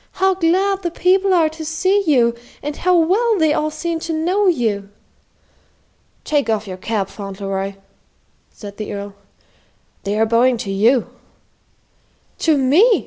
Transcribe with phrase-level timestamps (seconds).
[0.13, 4.13] "How glad the people are to see you, and how well they all seem to
[4.13, 4.89] know you!"
[6.23, 7.75] "Take off your cap, Fauntleroy,"
[8.49, 9.13] said the Earl.
[10.03, 11.07] "They are bowing to you."
[12.39, 12.99] "To me!"